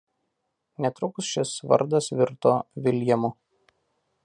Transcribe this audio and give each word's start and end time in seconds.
Netrukus 0.85 1.27
šis 1.33 1.51
vardas 1.73 2.09
virto 2.23 2.55
"Viljamu. 2.87 3.33